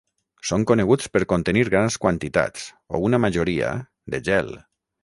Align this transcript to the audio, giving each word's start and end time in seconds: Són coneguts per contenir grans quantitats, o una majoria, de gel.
Són 0.51 0.63
coneguts 0.71 1.09
per 1.17 1.21
contenir 1.35 1.63
grans 1.67 1.99
quantitats, 2.07 2.67
o 2.99 3.05
una 3.11 3.21
majoria, 3.29 3.73
de 4.17 4.27
gel. 4.31 4.53